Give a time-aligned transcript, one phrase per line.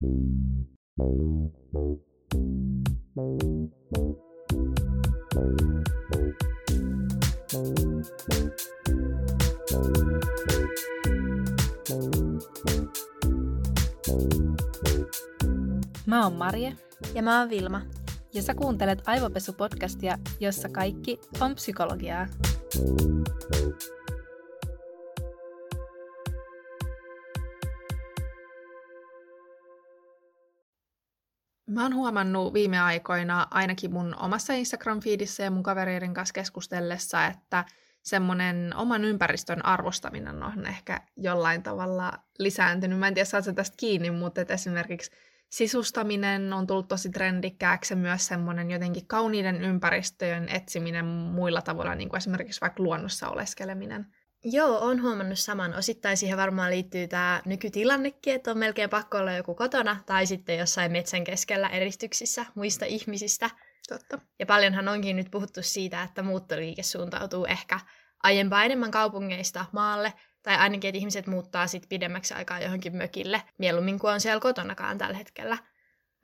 [0.00, 0.08] Mä
[16.24, 16.76] oon Marje.
[17.14, 17.82] Ja mä oon Vilma.
[18.34, 22.26] Ja sä kuuntelet Aivopesu-podcastia, jossa kaikki on psykologiaa.
[31.70, 37.64] Mä oon huomannut viime aikoina ainakin mun omassa Instagram-feedissä ja mun kavereiden kanssa keskustellessa, että
[38.02, 42.98] semmoinen oman ympäristön arvostaminen on ehkä jollain tavalla lisääntynyt.
[42.98, 45.10] Mä en tiedä, saat tästä kiinni, mutta että esimerkiksi
[45.50, 52.18] sisustaminen on tullut tosi trendikkääksi myös semmoinen jotenkin kauniiden ympäristöjen etsiminen muilla tavoilla, niin kuin
[52.18, 54.06] esimerkiksi vaikka luonnossa oleskeleminen.
[54.44, 55.74] Joo, on huomannut saman.
[55.74, 60.58] Osittain siihen varmaan liittyy tämä nykytilannekin, että on melkein pakko olla joku kotona tai sitten
[60.58, 63.50] jossain metsän keskellä eristyksissä muista ihmisistä.
[63.88, 64.18] Totta.
[64.38, 67.80] Ja paljonhan onkin nyt puhuttu siitä, että muuttoliike suuntautuu ehkä
[68.22, 73.98] aiempaa enemmän kaupungeista maalle, tai ainakin, että ihmiset muuttaa sit pidemmäksi aikaa johonkin mökille, mieluummin
[73.98, 75.58] kuin on siellä kotonakaan tällä hetkellä.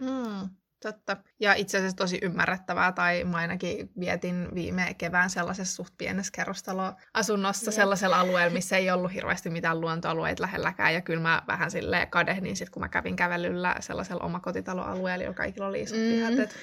[0.03, 0.49] Mm,
[0.93, 1.17] totta.
[1.41, 7.71] Ja itse asiassa tosi ymmärrettävää, tai mä ainakin vietin viime kevään sellaisessa suht pienessä kerrostaloasunnossa
[7.71, 7.75] Jep.
[7.75, 12.57] sellaisella alueella, missä ei ollut hirveästi mitään luontoalueita lähelläkään, ja kyllä mä vähän sille kadehdin
[12.57, 16.11] sit, kun mä kävin kävelyllä sellaisella omakotitaloalueella, jolla kaikilla oli isot mm.
[16.11, 16.55] pihat, että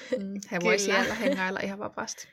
[0.52, 2.28] he voi siellä hengailla ihan vapaasti.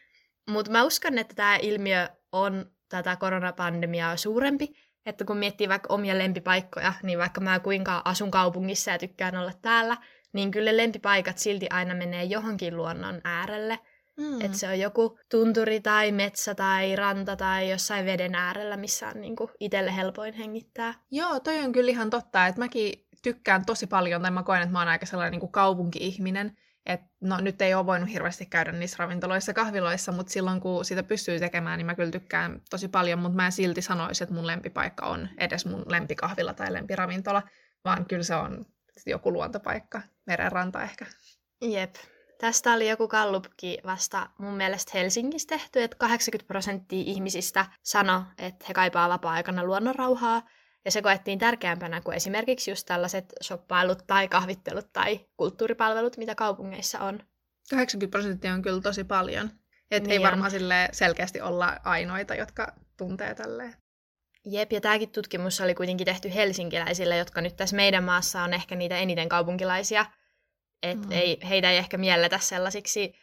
[0.50, 4.74] Mutta mä uskon, että tämä ilmiö on tätä koronapandemiaa suurempi,
[5.06, 9.52] että kun miettii vaikka omia lempipaikkoja, niin vaikka mä kuinka asun kaupungissa ja tykkään olla
[9.62, 9.98] täällä,
[10.34, 13.80] niin kyllä lempipaikat silti aina menee johonkin luonnon äärelle.
[14.18, 14.42] Mm.
[14.42, 19.22] Että se on joku tunturi tai metsä tai ranta tai jossain veden äärellä, missä on
[19.22, 20.94] niinku itselle helpoin hengittää.
[21.12, 24.72] Joo, toi on kyllä ihan totta, että mäkin tykkään tosi paljon, tai mä koen, että
[24.74, 28.96] mä oon aika sellainen niin kaupunki-ihminen, et, no nyt ei ole voinut hirveästi käydä niissä
[29.00, 33.36] ravintoloissa kahviloissa, mutta silloin kun sitä pystyy tekemään, niin mä kyllä tykkään tosi paljon, mutta
[33.36, 37.44] mä en silti sanoisi, että mun lempipaikka on edes mun lempikahvila tai lempiravintola,
[37.86, 38.66] vaan kyllä se on
[39.06, 41.06] joku luontopaikka, merenranta ehkä.
[41.62, 41.96] Jep.
[42.40, 48.66] Tästä oli joku kallupki vasta mun mielestä Helsingissä tehty, että 80 prosenttia ihmisistä sano, että
[48.68, 50.42] he kaipaa vapaa-aikana luonnonrauhaa,
[50.86, 57.00] ja se koettiin tärkeämpänä kuin esimerkiksi just tällaiset shoppailut tai kahvittelut tai kulttuuripalvelut, mitä kaupungeissa
[57.00, 57.20] on.
[57.70, 59.52] 80 prosenttia on kyllä tosi paljon.
[59.92, 63.81] Et niin ei varmaan sille selkeästi olla ainoita, jotka tuntee tälleen.
[64.46, 68.76] Jep, ja tämäkin tutkimus oli kuitenkin tehty helsinkiläisille, jotka nyt tässä meidän maassa on ehkä
[68.76, 70.06] niitä eniten kaupunkilaisia.
[70.84, 71.12] Et mm.
[71.12, 73.14] ei, heitä ei ehkä mielletä sellaisiksi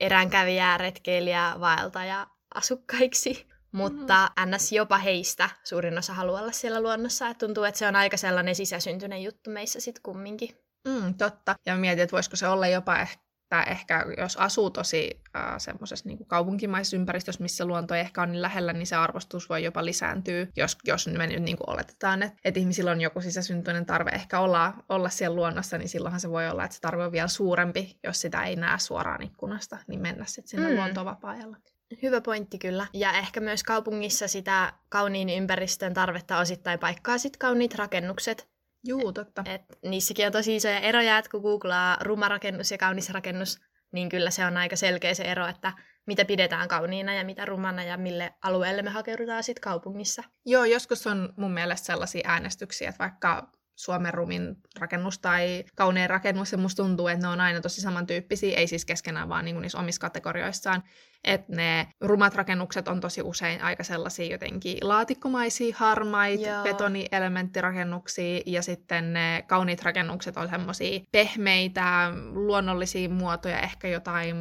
[0.00, 3.46] eräänkävijää, retkeilijää, vaeltaja asukkaiksi.
[3.72, 4.54] Mutta mm.
[4.54, 4.72] ns.
[4.72, 7.28] jopa heistä suurin osa haluaa olla siellä luonnossa.
[7.28, 10.48] Et tuntuu, että se on aika sellainen sisäsyntyinen juttu meissä sitten kumminkin.
[10.88, 11.54] Mm, totta.
[11.66, 13.29] Ja mietin, että voisiko se olla jopa ehkä
[13.62, 18.42] ehkä jos asuu tosi äh, semmoisessa niin kaupunkimaisessa ympäristössä, missä luonto ei ehkä on niin
[18.42, 22.38] lähellä, niin se arvostus voi jopa lisääntyä, jos, jos me nyt niin kuin oletetaan, että,
[22.44, 26.48] että ihmisillä on joku sisäsyntyinen tarve ehkä olla, olla siellä luonnossa, niin silloinhan se voi
[26.48, 30.24] olla, että se tarve on vielä suurempi, jos sitä ei näe suoraan ikkunasta, niin mennä
[30.24, 30.76] sitten sinne mm.
[30.76, 31.56] luontoon vapaa-ajalla.
[32.02, 32.86] Hyvä pointti kyllä.
[32.92, 38.48] Ja ehkä myös kaupungissa sitä kauniin ympäristön tarvetta osittain paikkaa sit kauniit rakennukset.
[38.86, 39.42] Juu, totta.
[39.46, 43.60] Et, niissäkin on tosi isoja eroja, että kun googlaa rumarakennus ja kaunis rakennus,
[43.92, 45.72] niin kyllä se on aika selkeä se ero, että
[46.06, 50.22] mitä pidetään kauniina ja mitä rumana ja mille alueelle me hakeudutaan sitten kaupungissa.
[50.46, 56.52] Joo, joskus on mun mielestä sellaisia äänestyksiä, että vaikka Suomen rumin rakennus tai kaunein rakennus,
[56.52, 59.78] ja musta tuntuu, että ne on aina tosi samantyyppisiä, ei siis keskenään, vaan niin niissä
[59.78, 60.82] omissa kategorioissaan
[61.24, 66.62] että ne rumat rakennukset on tosi usein aika sellaisia jotenkin laatikkomaisia, harmaita, Joo.
[66.62, 74.36] betonielementtirakennuksia, ja sitten ne kauniit rakennukset on semmoisia pehmeitä, luonnollisia muotoja, ehkä jotain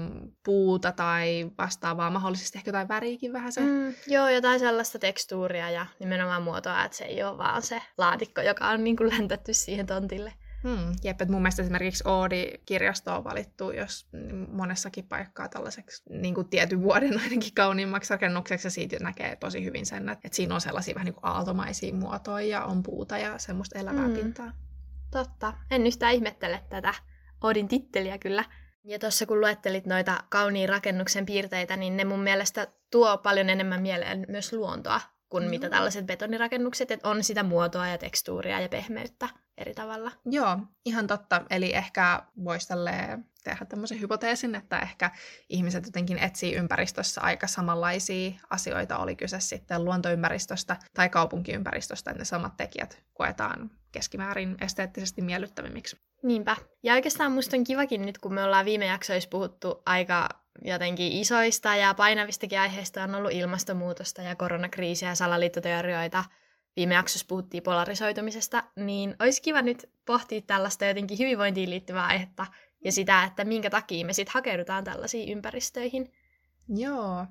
[0.45, 3.61] puuta tai vastaavaa, mahdollisesti ehkä jotain väriäkin vähän se.
[3.61, 8.41] Mm, joo, jotain sellaista tekstuuria ja nimenomaan muotoa, että se ei ole vaan se laatikko,
[8.41, 10.33] joka on niin kuin läntetty siihen tontille.
[10.63, 14.07] Hmm, jep, että mun mielestä esimerkiksi Oodi-kirjasto on valittu jos
[14.51, 19.85] monessakin paikkaa tällaiseksi niin kuin tietyn vuoden ainakin kauniimmaksi rakennukseksi, ja siitä näkee tosi hyvin
[19.85, 23.37] sen, että, että siinä on sellaisia vähän niin kuin aaltomaisia muotoja, ja on puuta ja
[23.37, 24.15] semmoista elävää hmm.
[24.15, 24.51] pintaa.
[25.11, 25.53] Totta.
[25.71, 26.93] En yhtään ihmettele tätä
[27.41, 28.43] Oodin titteliä kyllä.
[28.83, 33.81] Ja tuossa kun luettelit noita kauniin rakennuksen piirteitä, niin ne mun mielestä tuo paljon enemmän
[33.81, 35.49] mieleen myös luontoa kuin mm.
[35.49, 39.29] mitä tällaiset betonirakennukset, että on sitä muotoa ja tekstuuria ja pehmeyttä
[39.59, 40.11] eri tavalla.
[40.25, 41.41] Joo, ihan totta.
[41.49, 42.67] Eli ehkä voisi
[43.43, 45.11] tehdä tämmöisen hypoteesin, että ehkä
[45.49, 52.25] ihmiset jotenkin etsii ympäristössä aika samanlaisia asioita, oli kyse sitten luontoympäristöstä tai kaupunkiympäristöstä, että ne
[52.25, 55.97] samat tekijät koetaan keskimäärin esteettisesti miellyttävimmiksi.
[56.23, 56.55] Niinpä.
[56.83, 60.29] Ja oikeastaan musta on kivakin nyt, kun me ollaan viime jaksoissa puhuttu aika
[60.61, 66.23] jotenkin isoista ja painavistakin aiheista on ollut ilmastonmuutosta ja koronakriisiä ja salaliittoteorioita.
[66.75, 72.45] Viime jaksossa puhuttiin polarisoitumisesta, niin olisi kiva nyt pohtia tällaista jotenkin hyvinvointiin liittyvää aihetta
[72.85, 76.13] ja sitä, että minkä takia me sitten hakeudutaan tällaisiin ympäristöihin.
[76.67, 77.25] Joo.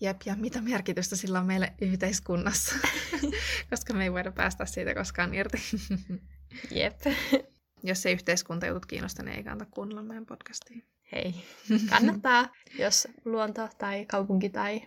[0.00, 2.74] Jep, ja mitä merkitystä sillä on meille yhteiskunnassa,
[3.70, 5.58] koska me ei voida päästä siitä koskaan irti.
[6.70, 7.00] Jep.
[7.82, 10.78] Jos ei yhteiskuntajutut kiinnosta, niin ei kannata kuunnella meidän podcastia.
[11.12, 11.34] Hei,
[11.90, 12.48] kannattaa,
[12.78, 14.82] jos luonto tai kaupunki tai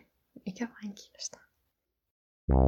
[0.45, 1.46] mikä vain kiinnostaa.
[2.49, 2.59] No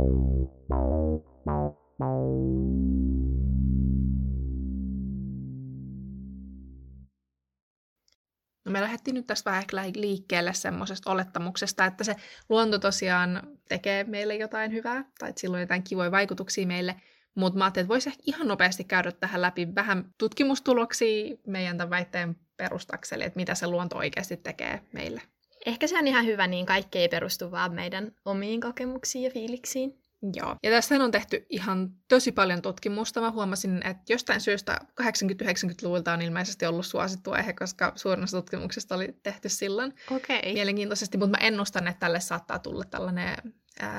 [8.70, 9.64] me lähdettiin nyt tästä vähän
[9.96, 12.16] liikkeelle semmoisesta olettamuksesta, että se
[12.50, 16.96] luonto tosiaan tekee meille jotain hyvää, tai että sillä on jotain kivoja vaikutuksia meille,
[17.36, 21.90] mutta mä ajattelin, että voisi ehkä ihan nopeasti käydä tähän läpi vähän tutkimustuloksia meidän tämän
[21.90, 25.22] väitteen perustakselle, että mitä se luonto oikeasti tekee meille.
[25.70, 30.04] Ehkä se on ihan hyvä, niin kaikki ei perustu vaan meidän omiin kokemuksiin ja fiiliksiin.
[30.34, 30.56] Joo.
[30.64, 33.22] Ja tässä on tehty ihan tosi paljon tutkimusta.
[33.22, 38.96] Mä huomasin, että jostain syystä 80-90-luvulta on ilmeisesti ollut suosittu aihe, koska suurin osa tutkimuksesta
[38.96, 39.94] oli tehty silloin.
[40.12, 40.40] Okei.
[40.40, 40.54] Okay.
[40.54, 43.36] Mielenkiintoisesti, mutta mä ennustan, että tälle saattaa tulla tällainen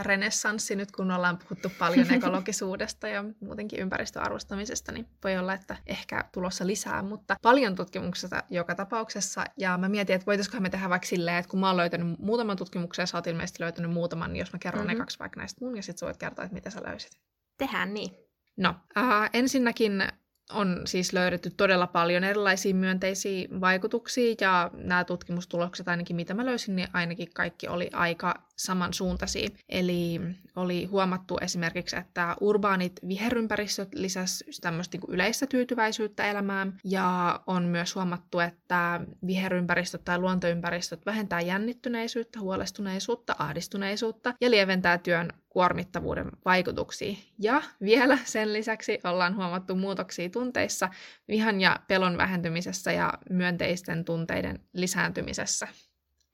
[0.03, 6.25] renessanssi nyt, kun ollaan puhuttu paljon ekologisuudesta ja muutenkin ympäristöarvostamisesta, niin voi olla, että ehkä
[6.33, 9.45] tulossa lisää, mutta paljon tutkimuksesta joka tapauksessa.
[9.57, 12.57] Ja mä mietin, että voitaisiinko me tehdä vaikka silleen, että kun mä oon löytänyt muutaman
[12.57, 14.99] tutkimuksen ja sä oot ilmeisesti löytänyt muutaman, niin jos mä kerron mm-hmm.
[14.99, 17.13] kaksi vaikka näistä mun ja sit sä voit kertoa, että mitä sä löysit.
[17.59, 18.11] Tehdään niin.
[18.57, 20.03] No, äh, ensinnäkin
[20.53, 26.77] on siis löydetty todella paljon erilaisia myönteisiä vaikutuksia ja nämä tutkimustulokset ainakin mitä mä löysin,
[26.77, 29.49] niin ainakin kaikki oli aika samansuuntaisia.
[29.69, 30.21] Eli
[30.57, 37.95] oli huomattu esimerkiksi, että urbaanit viherympäristöt lisäsivät tämmöistä niin yleistä tyytyväisyyttä elämään ja on myös
[37.95, 47.17] huomattu, että viherympäristöt tai luontoympäristöt vähentää jännittyneisyyttä, huolestuneisuutta, ahdistuneisuutta ja lieventää työn kuormittavuuden vaikutuksia.
[47.39, 50.89] Ja vielä sen lisäksi ollaan huomattu muutoksia tunteissa,
[51.29, 55.69] vihan ja pelon vähentymisessä ja myönteisten tunteiden lisääntymisessä.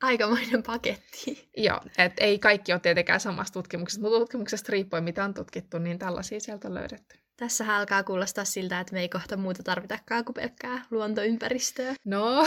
[0.02, 1.50] Aikamoinen paketti.
[1.56, 5.98] Joo, että ei kaikki ole tietenkään samasta tutkimuksesta, mutta tutkimuksesta riippuen mitä on tutkittu, niin
[5.98, 7.18] tällaisia sieltä on löydetty.
[7.36, 11.94] Tässä alkaa kuulostaa siltä, että me ei kohta muuta tarvitakaan kuin pelkkää luontoympäristöä.
[12.04, 12.46] No,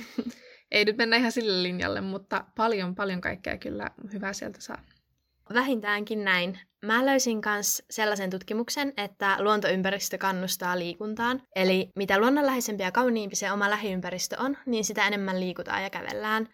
[0.70, 4.82] ei nyt mennä ihan sille linjalle, mutta paljon, paljon kaikkea kyllä hyvää sieltä saa.
[5.54, 6.58] Vähintäänkin näin.
[6.84, 11.42] Mä löysin myös sellaisen tutkimuksen, että luontoympäristö kannustaa liikuntaan.
[11.56, 16.48] Eli mitä luonnonläheisempi ja kauniimpi se oma lähiympäristö on, niin sitä enemmän liikutaan ja kävellään.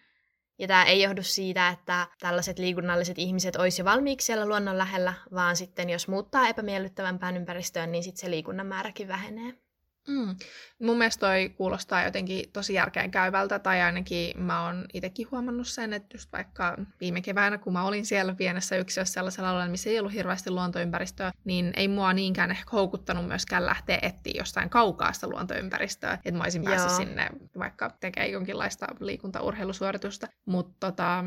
[0.59, 5.55] Ja tämä ei johdu siitä, että tällaiset liikunnalliset ihmiset olisi valmiiksi siellä luonnon lähellä, vaan
[5.55, 9.64] sitten jos muuttaa epämiellyttävämpään ympäristöön, niin sitten se liikunnan määräkin vähenee.
[10.07, 10.35] Mm.
[10.79, 15.93] Mun mielestä toi kuulostaa jotenkin tosi järkeen käyvältä, tai ainakin mä oon itsekin huomannut sen,
[15.93, 19.99] että just vaikka viime keväänä, kun mä olin siellä pienessä yksiössä sellaisella alueella, missä ei
[19.99, 25.27] ollut hirveästi luontoympäristöä, niin ei mua niinkään ehkä houkuttanut myöskään lähteä etsiä jostain kaukaa sitä
[25.27, 26.97] luontoympäristöä, että mä olisin päässyt Joo.
[26.97, 31.23] sinne vaikka tekemään jonkinlaista liikuntaurheilusuoritusta, mutta tota,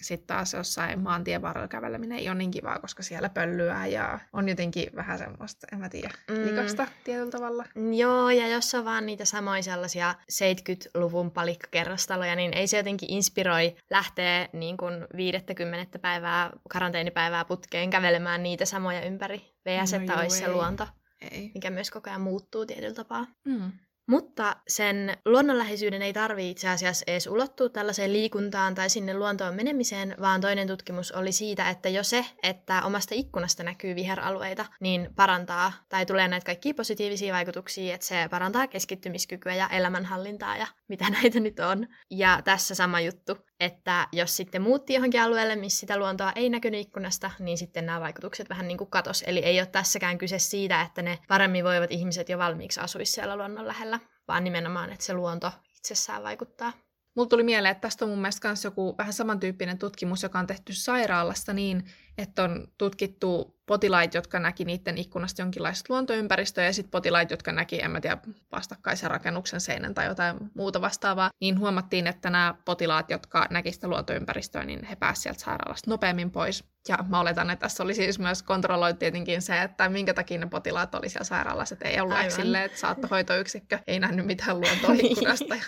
[0.00, 4.48] sitten taas jossain maantien varrella käveleminen ei ole niin kivaa, koska siellä pöllyää ja on
[4.48, 6.10] jotenkin vähän semmoista, en mä tiedä,
[6.44, 6.90] likasta mm.
[7.04, 7.64] tietyllä tavalla.
[7.96, 13.12] Joo, Joo, ja jos on vaan niitä samoja sellaisia 70-luvun palikkakerrostaloja, niin ei se jotenkin
[13.12, 19.38] inspiroi lähteä niin kuin 50 päivää, karanteenipäivää putkeen kävelemään niitä samoja ympäri.
[19.38, 20.46] VS, no että joo, olisi ei.
[20.46, 20.86] se luonto,
[21.30, 21.50] ei.
[21.54, 23.26] mikä myös koko ajan muuttuu tietyllä tapaa.
[23.44, 23.72] Mm.
[24.06, 30.14] Mutta sen luonnonläheisyyden ei tarvitse itse asiassa edes ulottua tällaiseen liikuntaan tai sinne luontoon menemiseen,
[30.20, 35.72] vaan toinen tutkimus oli siitä, että jo se, että omasta ikkunasta näkyy viheralueita, niin parantaa
[35.88, 41.40] tai tulee näitä kaikkia positiivisia vaikutuksia, että se parantaa keskittymiskykyä ja elämänhallintaa ja mitä näitä
[41.40, 41.86] nyt on.
[42.10, 46.80] Ja tässä sama juttu, että jos sitten muutti johonkin alueelle, missä sitä luontoa ei näkynyt
[46.80, 49.24] ikkunasta, niin sitten nämä vaikutukset vähän niin kuin katos.
[49.26, 53.36] Eli ei ole tässäkään kyse siitä, että ne paremmin voivat ihmiset jo valmiiksi asuisi siellä
[53.36, 56.72] luonnon lähellä, vaan nimenomaan, että se luonto itsessään vaikuttaa.
[57.16, 60.46] Mulla tuli mieleen, että tästä on mun mielestä myös joku vähän samantyyppinen tutkimus, joka on
[60.46, 61.84] tehty sairaalassa niin,
[62.18, 67.82] että on tutkittu potilaita, jotka näki niiden ikkunasta jonkinlaista luontoympäristöä ja sitten potilaita, jotka näki,
[67.82, 68.18] en mä tiedä,
[68.52, 73.88] vastakkaisen rakennuksen seinän tai jotain muuta vastaavaa, niin huomattiin, että nämä potilaat, jotka näki sitä
[73.88, 76.64] luontoympäristöä, niin he pääsivät sieltä sairaalasta nopeammin pois.
[76.88, 80.46] Ja mä oletan, että tässä oli siis myös kontrolloitu tietenkin se, että minkä takia ne
[80.46, 85.56] potilaat oli siellä sairaalassa, että ei ollut silleen, että saattohoitoyksikkö ei nähnyt mitään luontoikkunasta.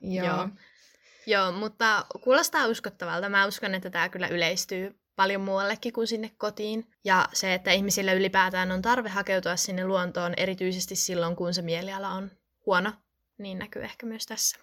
[0.00, 0.26] Joo.
[0.26, 0.48] Joo.
[1.26, 3.28] Joo, mutta kuulostaa uskottavalta.
[3.28, 6.90] Mä uskon, että tämä kyllä yleistyy paljon muuallekin kuin sinne kotiin.
[7.04, 12.08] Ja se, että ihmisillä ylipäätään on tarve hakeutua sinne luontoon, erityisesti silloin, kun se mieliala
[12.08, 12.30] on
[12.66, 12.92] huono,
[13.38, 14.58] niin näkyy ehkä myös tässä.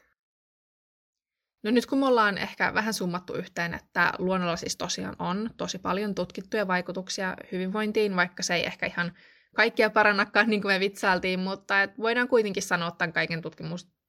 [1.64, 5.80] No nyt kun me ollaan ehkä vähän summattu yhteen, että luonnolla siis tosiaan on tosi
[5.80, 9.14] paljon tutkittuja vaikutuksia hyvinvointiin, vaikka se ei ehkä ihan
[9.56, 13.42] kaikkia parannakaan, niin kuin me vitsailtiin, mutta et voidaan kuitenkin sanoa tämän kaiken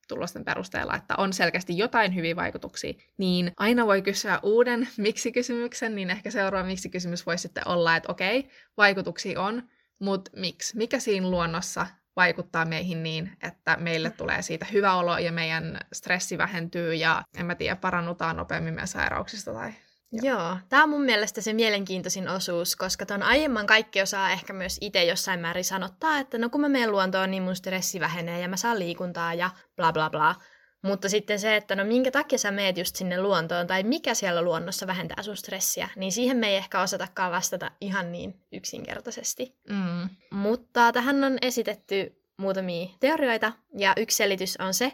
[0.09, 6.11] tutkimustulosten perusteella, että on selkeästi jotain hyviä vaikutuksia, niin aina voi kysyä uuden miksi-kysymyksen, niin
[6.11, 9.63] ehkä seuraava miksi-kysymys voisi sitten olla, että okei, vaikutuksia on,
[9.99, 10.77] mutta miksi?
[10.77, 16.39] Mikä siinä luonnossa vaikuttaa meihin niin, että meille tulee siitä hyvä olo ja meidän stressi
[16.39, 19.73] vähentyy ja en mä tiedä, parannutaan nopeammin meidän sairauksista tai
[20.13, 20.35] Joo.
[20.35, 24.79] Joo, tämä on mun mielestä se mielenkiintoisin osuus, koska ton aiemman kaikki osaa ehkä myös
[24.81, 28.49] itse jossain määrin sanottaa, että no kun mä menen luontoon, niin mun stressi vähenee ja
[28.49, 30.35] mä saan liikuntaa ja bla bla bla.
[30.83, 34.43] Mutta sitten se, että no minkä takia sä meet just sinne luontoon tai mikä siellä
[34.43, 39.57] luonnossa vähentää sun stressiä, niin siihen me ei ehkä osatakaan vastata ihan niin yksinkertaisesti.
[39.69, 40.09] Mm.
[40.31, 44.93] Mutta tähän on esitetty muutamia teorioita ja yksi selitys on se,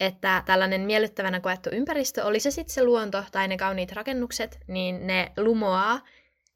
[0.00, 5.06] että tällainen miellyttävänä koettu ympäristö, oli se sitten se luonto tai ne kauniit rakennukset, niin
[5.06, 6.00] ne lumoaa,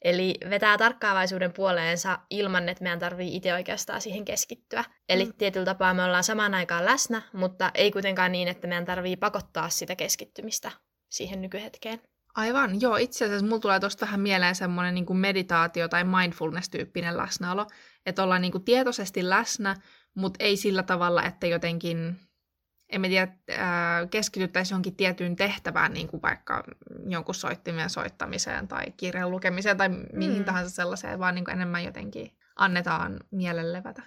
[0.02, 4.85] eli vetää tarkkaavaisuuden puoleensa ilman, että meidän tarvii itse oikeastaan siihen keskittyä.
[5.09, 5.33] Eli mm.
[5.38, 9.68] tietyllä tapaa me ollaan samaan aikaan läsnä, mutta ei kuitenkaan niin, että meidän tarvii pakottaa
[9.68, 10.71] sitä keskittymistä
[11.09, 12.00] siihen nykyhetkeen.
[12.35, 12.97] Aivan, joo.
[12.97, 17.66] Itse asiassa mulla tulee tuosta vähän mieleen semmoinen niin meditaatio- tai mindfulness-tyyppinen läsnäolo,
[18.07, 19.76] että ollaan niin kuin tietoisesti läsnä,
[20.14, 22.21] mutta ei sillä tavalla, että jotenkin
[22.88, 23.28] en tiedä,
[24.11, 26.64] keskityttäisiin johonkin tiettyyn tehtävään, niin kuin vaikka
[27.09, 30.45] jonkun soittimen soittamiseen tai kirjan lukemiseen tai mihin mm.
[30.45, 34.02] tahansa sellaiseen, vaan niin kuin enemmän jotenkin annetaan mielelle levätä.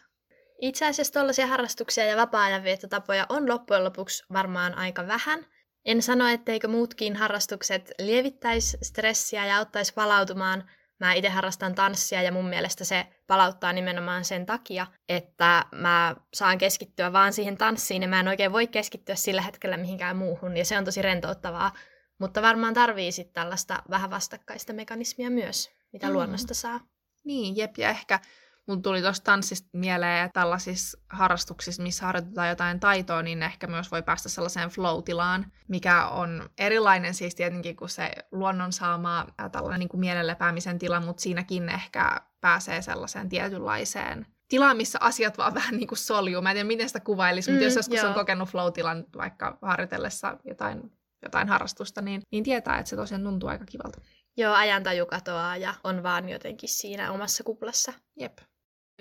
[0.61, 5.45] Itse asiassa tällaisia harrastuksia ja vapaa-ajanviettotapoja on loppujen lopuksi varmaan aika vähän.
[5.85, 10.69] En sano, etteikö muutkin harrastukset lievittäisi stressiä ja auttaisi palautumaan,
[11.01, 16.57] Mä itse harrastan tanssia ja mun mielestä se palauttaa nimenomaan sen takia, että mä saan
[16.57, 20.65] keskittyä vaan siihen tanssiin ja mä en oikein voi keskittyä sillä hetkellä mihinkään muuhun ja
[20.65, 21.73] se on tosi rentouttavaa.
[22.19, 26.13] Mutta varmaan tarvii sitten tällaista vähän vastakkaista mekanismia myös, mitä mm.
[26.13, 26.79] luonnosta saa.
[27.23, 28.19] Niin, jep, ja ehkä
[28.67, 33.91] Mun tuli tuosta tanssista mieleen, että tällaisissa harrastuksissa, missä harjoitetaan jotain taitoa, niin ehkä myös
[33.91, 39.89] voi päästä sellaiseen flow-tilaan, mikä on erilainen siis tietenkin kuin se luonnon saama tällainen niin
[39.89, 45.87] kuin mielenlepäämisen tila, mutta siinäkin ehkä pääsee sellaiseen tietynlaiseen tilaan, missä asiat vaan vähän niin
[45.87, 46.41] kuin soljuu.
[46.41, 48.07] Mä en tiedä, miten sitä kuvailisi, mm, mutta jos joskus joo.
[48.07, 50.91] on kokenut flow-tilan vaikka harjoitellessa jotain,
[51.23, 54.01] jotain harrastusta, niin, niin tietää, että se tosiaan tuntuu aika kivalta.
[54.37, 57.93] Joo, ajantaju katoaa ja on vaan jotenkin siinä omassa kuplassa.
[58.19, 58.37] Jep.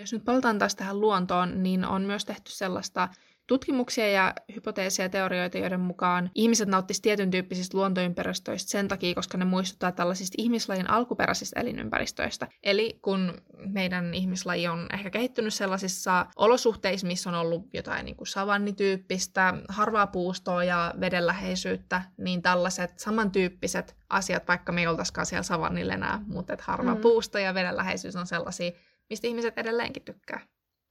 [0.01, 3.09] Jos nyt palataan taas tähän luontoon, niin on myös tehty sellaista
[3.47, 9.39] tutkimuksia ja hypoteeseja ja teorioita, joiden mukaan ihmiset nauttisivat tietyn tyyppisistä luontoympäristöistä sen takia, koska
[9.39, 12.49] ne muistuttaa tällaisista ihmislajin alkuperäisistä elinympäristöistä.
[12.63, 18.29] Eli kun meidän ihmislaji on ehkä kehittynyt sellaisissa olosuhteissa, missä on ollut jotain niin kuin
[18.29, 25.95] savannityyppistä, harvaa puustoa ja vedenläheisyyttä, niin tällaiset samantyyppiset asiat, vaikka me ei oltaisikaan siellä savannilla
[25.95, 27.01] enää, mutta että harva mm.
[27.01, 28.71] puusto ja vedenläheisyys on sellaisia
[29.11, 30.41] mistä ihmiset edelleenkin tykkää.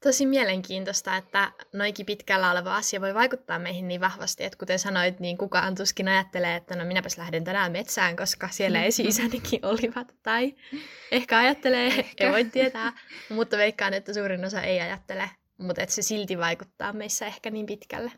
[0.03, 5.19] Tosi mielenkiintoista, että noikin pitkällä oleva asia voi vaikuttaa meihin niin vahvasti, että kuten sanoit,
[5.19, 10.15] niin kukaan tuskin ajattelee, että no minäpäs lähden tänään metsään, koska siellä esi-isänikin olivat.
[10.23, 10.55] Tai
[11.11, 12.25] ehkä ajattelee, ehkä.
[12.25, 12.93] ei voi tietää,
[13.29, 17.65] mutta veikkaan, että suurin osa ei ajattele, mutta että se silti vaikuttaa meissä ehkä niin
[17.65, 18.11] pitkälle.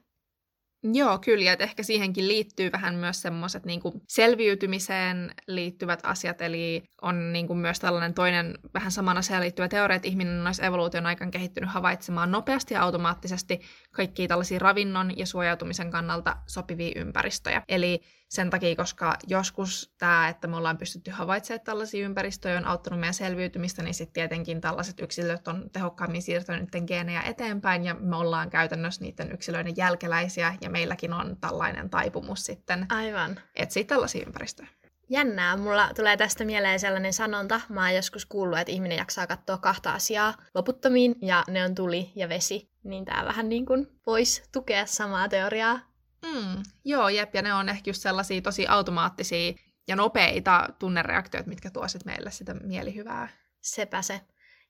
[0.84, 7.34] Joo, kyllä, ja ehkä siihenkin liittyy vähän myös semmoiset niin selviytymiseen liittyvät asiat, eli on
[7.34, 11.32] niin kuin myös tällainen toinen vähän saman asiaan liittyvä teoria, että ihminen olisi evoluution aikana
[11.32, 13.62] kehittynyt havaitsemaan nopeasti ja automaattisesti
[13.92, 17.64] kaikkia tällaisia ravinnon ja suojautumisen kannalta sopivia ympäristöjä.
[17.68, 23.00] Eli sen takia, koska joskus tämä, että me ollaan pystytty havaitsemaan tällaisia ympäristöjä, on auttanut
[23.00, 28.16] meidän selviytymistä, niin sitten tietenkin tällaiset yksilöt on tehokkaammin siirtänyt niiden geenejä eteenpäin, ja me
[28.16, 33.40] ollaan käytännössä niiden yksilöiden jälkeläisiä, ja meilläkin on tällainen taipumus sitten Aivan.
[33.56, 34.68] etsiä tällaisia ympäristöjä.
[35.10, 35.58] Jännää.
[35.58, 37.62] Mulla tulee tästä mieleen sellainen sanonta.
[37.70, 42.12] Mä oon joskus kuullut, että ihminen jaksaa katsoa kahta asiaa loputtomiin, ja ne on tuli
[42.16, 42.70] ja vesi.
[42.84, 45.91] Niin tää vähän niin kuin voisi tukea samaa teoriaa.
[46.26, 49.54] Mm, joo, jep, ja ne on ehkä just sellaisia tosi automaattisia
[49.88, 53.28] ja nopeita tunnereaktioita, mitkä tuo sitten meille sitä mielihyvää.
[53.62, 54.22] Sepä se.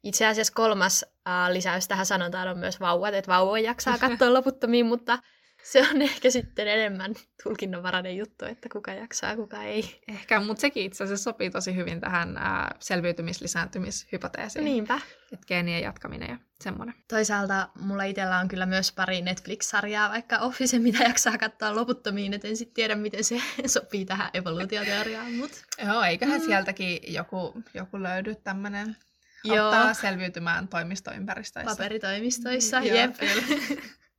[0.03, 4.85] Itse asiassa kolmas äh, lisäys tähän sanotaan on myös vauvat, että vauvoja jaksaa katsoa loputtomiin,
[4.85, 5.19] mutta
[5.63, 10.01] se on ehkä sitten enemmän tulkinnanvarainen juttu, että kuka jaksaa, kuka ei.
[10.07, 14.65] Ehkä, mutta sekin itse asiassa sopii tosi hyvin tähän ää, selviytymislisääntymishypoteesiin.
[14.65, 14.99] Niinpä.
[15.31, 16.95] Että geenien jatkaminen ja semmoinen.
[17.07, 22.45] Toisaalta mulla itsellä on kyllä myös pari Netflix-sarjaa, vaikka Office, mitä jaksaa katsoa loputtomiin, et
[22.45, 25.31] en sitten tiedä, miten se sopii tähän evoluutioteoriaan.
[25.31, 25.51] Mut.
[25.85, 26.45] Joo, eiköhän mm.
[26.45, 28.97] sieltäkin joku, joku löydy tämmöinen
[29.43, 29.73] Joo.
[30.01, 31.71] selviytymään toimistoympäristöissä.
[31.71, 33.15] Paperitoimistoissa, mm, jep.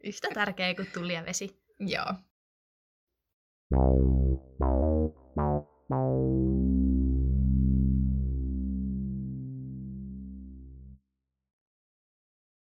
[0.04, 1.62] Yhtä tärkeä kuin tuli ja vesi.
[1.80, 2.14] Joo.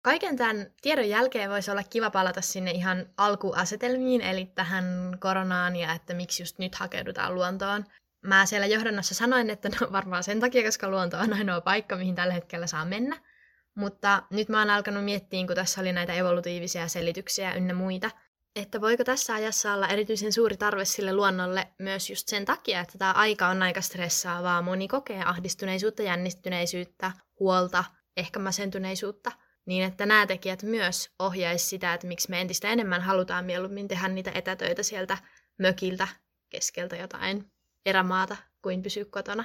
[0.03, 5.93] Kaiken tämän tiedon jälkeen voisi olla kiva palata sinne ihan alkuasetelmiin, eli tähän koronaan ja
[5.93, 7.85] että miksi just nyt hakeudutaan luontoon.
[8.23, 12.15] Mä siellä johdannossa sanoin, että no varmaan sen takia, koska luonto on ainoa paikka, mihin
[12.15, 13.21] tällä hetkellä saa mennä.
[13.75, 18.11] Mutta nyt mä oon alkanut miettiä, kun tässä oli näitä evolutiivisia selityksiä ynnä muita,
[18.57, 22.99] että voiko tässä ajassa olla erityisen suuri tarve sille luonnolle myös just sen takia, että
[22.99, 24.63] tämä aika on aika stressaavaa.
[24.63, 27.85] Moni kokee ahdistuneisuutta, jännittyneisyyttä, huolta,
[28.17, 29.33] ehkä masentuneisuutta–
[29.67, 34.09] niin että nämä tekijät myös ohjaisi sitä, että miksi me entistä enemmän halutaan mieluummin tehdä
[34.09, 35.19] niitä etätöitä sieltä
[35.59, 36.09] mökiltä
[36.49, 37.53] keskeltä jotain
[37.87, 39.45] erämaata kuin pysyä kotona.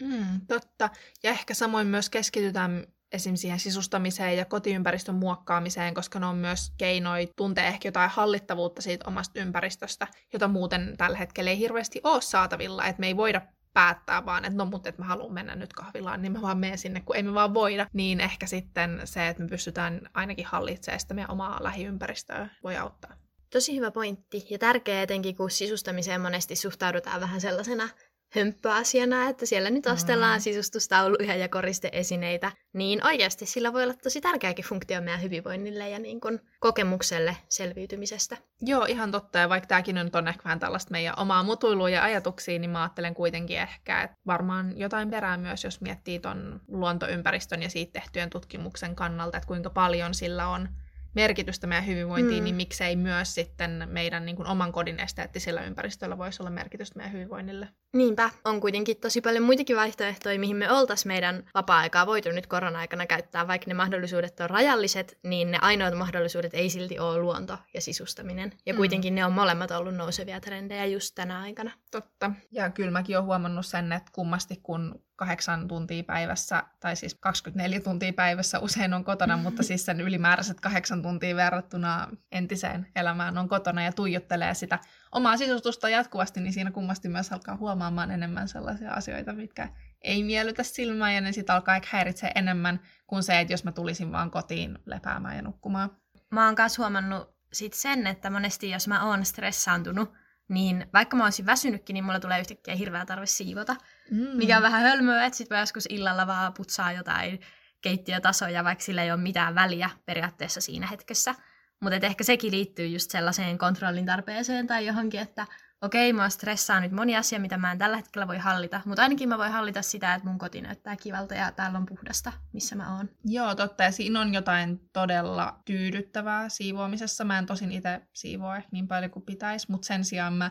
[0.00, 0.90] Mm, totta.
[1.22, 3.36] Ja ehkä samoin myös keskitytään esim.
[3.36, 9.08] siihen sisustamiseen ja kotiympäristön muokkaamiseen, koska ne on myös keinoja tuntea ehkä jotain hallittavuutta siitä
[9.08, 12.86] omasta ympäristöstä, jota muuten tällä hetkellä ei hirveästi ole saatavilla.
[12.86, 13.40] Että me ei voida
[13.74, 16.78] päättää vaan, että no mutta että mä haluan mennä nyt kahvilaan, niin mä vaan menen
[16.78, 17.86] sinne, kun ei me vaan voida.
[17.92, 23.16] Niin ehkä sitten se, että me pystytään ainakin hallitsemaan sitä meidän omaa lähiympäristöä, voi auttaa.
[23.52, 27.88] Tosi hyvä pointti ja tärkeä etenkin, kun sisustamiseen monesti suhtaudutaan vähän sellaisena
[28.34, 30.42] hömppäasiana, että siellä nyt ostellaan mm.
[30.42, 36.20] sisustustauluja ja koristeesineitä, niin oikeasti sillä voi olla tosi tärkeäkin funktio meidän hyvinvoinnille ja niin
[36.20, 38.36] kuin kokemukselle selviytymisestä.
[38.60, 39.38] Joo, ihan totta.
[39.38, 42.82] Ja vaikka tämäkin on, on ehkä vähän tällaista meidän omaa mutuilua ja ajatuksia, niin mä
[42.82, 48.30] ajattelen kuitenkin ehkä, että varmaan jotain perää myös, jos miettii ton luontoympäristön ja siitä tehtyjen
[48.30, 50.68] tutkimuksen kannalta, että kuinka paljon sillä on
[51.14, 52.44] merkitystä meidän hyvinvointiin, mm.
[52.44, 57.12] niin miksei myös sitten meidän niin kuin, oman kodin esteettisellä ympäristöllä voisi olla merkitystä meidän
[57.12, 57.68] hyvinvoinnille.
[57.92, 63.06] Niinpä, on kuitenkin tosi paljon muitakin vaihtoehtoja, mihin me oltaisiin meidän vapaa-aikaa voitu nyt korona-aikana
[63.06, 67.80] käyttää, vaikka ne mahdollisuudet on rajalliset, niin ne ainoat mahdollisuudet ei silti ole luonto ja
[67.80, 68.52] sisustaminen.
[68.66, 68.76] Ja mm.
[68.76, 71.70] kuitenkin ne on molemmat ollut nousevia trendejä just tänä aikana.
[71.90, 72.30] Totta.
[72.50, 77.80] Ja kyllä mäkin olen huomannut sen, että kummasti kun kahdeksan tuntia päivässä, tai siis 24
[77.80, 83.48] tuntia päivässä usein on kotona, mutta siis sen ylimääräiset kahdeksan tuntia verrattuna entiseen elämään on
[83.48, 84.78] kotona ja tuijottelee sitä
[85.12, 89.68] omaa sisustusta jatkuvasti, niin siinä kummasti myös alkaa huomaamaan enemmän sellaisia asioita, mitkä
[90.00, 93.72] ei miellytä silmää ja ne sitten alkaa ehkä häiritseä enemmän kuin se, että jos mä
[93.72, 95.90] tulisin vaan kotiin lepäämään ja nukkumaan.
[96.30, 100.12] Mä oon myös huomannut sit sen, että monesti jos mä oon stressaantunut,
[100.48, 103.76] niin vaikka mä olisin väsynytkin, niin mulla tulee yhtäkkiä hirveä tarve siivota.
[104.10, 104.36] Mm.
[104.36, 107.40] Mikä on vähän hölmöä, että sit voi joskus illalla vaan putsaa jotain
[107.80, 111.34] keittiötasoja, vaikka sillä ei ole mitään väliä periaatteessa siinä hetkessä.
[111.82, 115.46] Mutta ehkä sekin liittyy just sellaiseen kontrollin tarpeeseen tai johonkin, että
[115.82, 119.28] okei, mua stressaa nyt moni asia, mitä mä en tällä hetkellä voi hallita, mutta ainakin
[119.28, 122.96] mä voin hallita sitä, että mun koti näyttää kivalta ja täällä on puhdasta, missä mä
[122.96, 123.08] oon.
[123.24, 123.82] Joo, totta.
[123.82, 127.24] Ja siinä on jotain todella tyydyttävää siivoamisessa.
[127.24, 130.50] Mä en tosin itse siivoa niin paljon kuin pitäisi, mutta sen sijaan mä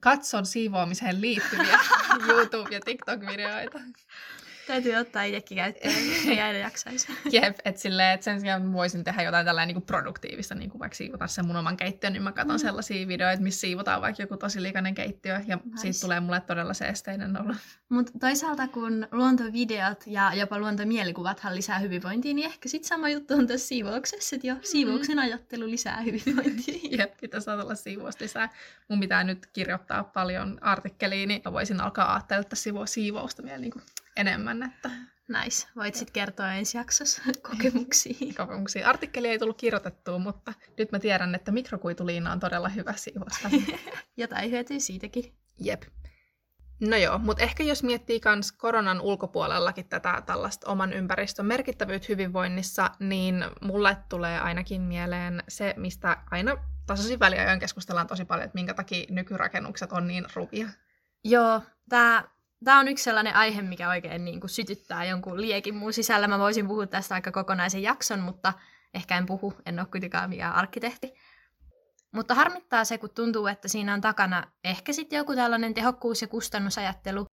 [0.00, 1.78] katson siivoamiseen liittyviä
[2.28, 3.80] YouTube- ja TikTok-videoita.
[4.70, 5.94] Täytyy ottaa itsekin käyttöön,
[6.28, 7.08] ei aina jaksaisi.
[7.32, 11.26] Jep, että että sen sijaan voisin tehdä jotain tällainen niin produktiivista, niin kuin vaikka siivota
[11.26, 12.60] sen mun oman keittiön, niin mä katson mm.
[12.60, 15.80] sellaisia videoita, missä siivotaan vaikka joku tosi likainen keittiö, ja nice.
[15.80, 17.54] siitä tulee mulle todella se esteinen olla.
[17.88, 23.46] Mutta toisaalta kun luontovideot ja jopa luontomielikuvathan lisää hyvinvointia, niin ehkä sitten sama juttu on
[23.46, 24.60] tässä siivouksessa, että jo mm.
[24.62, 26.74] siivouksen ajattelu lisää hyvinvointia.
[26.98, 28.48] Jep, pitäisi olla siivousta lisää.
[28.88, 33.82] Mun pitää nyt kirjoittaa paljon artikkeliin, niin voisin alkaa ajatella siivousta vielä niin kuin
[34.16, 34.62] enemmän.
[34.62, 34.90] Että...
[35.42, 35.66] Nice.
[35.76, 38.14] Voit sitten kertoa ensi jaksossa kokemuksia.
[38.36, 38.88] kokemuksia.
[38.90, 43.50] Artikkeli ei tullut kirjoitettua, mutta nyt mä tiedän, että mikrokuituliina on todella hyvä siivousta.
[44.16, 45.34] Jotain hyötyy siitäkin.
[45.58, 45.82] Jep.
[46.80, 52.90] No joo, mutta ehkä jos miettii myös koronan ulkopuolellakin tätä tällaista oman ympäristön merkittävyyttä hyvinvoinnissa,
[52.98, 58.74] niin mulle tulee ainakin mieleen se, mistä aina tasaisin väliajoin keskustellaan tosi paljon, että minkä
[58.74, 60.68] takia nykyrakennukset on niin ruvia.
[61.24, 62.24] Joo, tämä
[62.64, 66.28] tämä on yksi sellainen aihe, mikä oikein niin kuin sytyttää jonkun liekin mun sisällä.
[66.28, 68.52] Mä voisin puhua tästä aika kokonaisen jakson, mutta
[68.94, 71.14] ehkä en puhu, en ole kuitenkaan mikään arkkitehti.
[72.14, 76.28] Mutta harmittaa se, kun tuntuu, että siinä on takana ehkä sitten joku tällainen tehokkuus- ja
[76.28, 77.26] kustannusajattelu.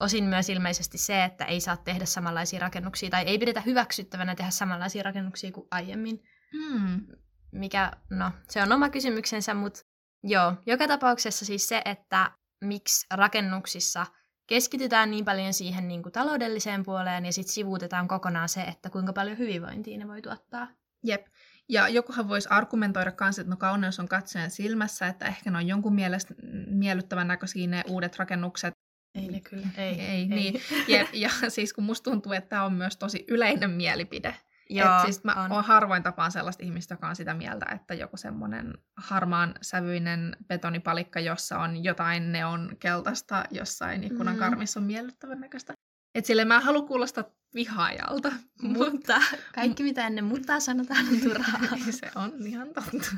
[0.00, 4.50] Osin myös ilmeisesti se, että ei saa tehdä samanlaisia rakennuksia tai ei pidetä hyväksyttävänä tehdä
[4.50, 6.22] samanlaisia rakennuksia kuin aiemmin.
[6.52, 7.06] Hmm.
[7.52, 9.80] Mikä, no, se on oma kysymyksensä, mutta
[10.22, 14.06] joo, joka tapauksessa siis se, että miksi rakennuksissa–
[14.46, 19.12] keskitytään niin paljon siihen niin kuin taloudelliseen puoleen ja sitten sivuutetaan kokonaan se, että kuinka
[19.12, 20.68] paljon hyvinvointia ne voi tuottaa.
[21.02, 21.26] Jep.
[21.68, 25.66] Ja jokuhan voisi argumentoida myös, että no kauneus on katsojan silmässä, että ehkä ne on
[25.66, 26.34] jonkun mielestä
[26.66, 28.74] miellyttävän näköisiä ne uudet rakennukset.
[29.14, 29.66] Ei ne kyllä.
[29.76, 30.26] Ei, ei, ei.
[30.26, 30.60] niin.
[30.88, 31.08] Jep.
[31.12, 34.34] Ja siis kun musta tuntuu, että tämä on myös tosi yleinen mielipide,
[34.70, 35.64] Joo, Et siis mä on.
[35.64, 41.58] harvoin tapaan sellaista ihmistä, joka on sitä mieltä, että joku semmoinen harmaan sävyinen betonipalikka, jossa
[41.58, 44.38] on jotain neon keltaista jossain ikkunan Mm.
[44.38, 45.74] karmissa on miellyttävän näköistä.
[46.14, 47.24] Et sille mä en halua kuulostaa
[47.54, 48.32] vihaajalta,
[48.78, 49.20] mutta
[49.54, 51.60] kaikki mitä ennen mutta sanotaan on turhaa.
[51.90, 53.16] se on ihan totta.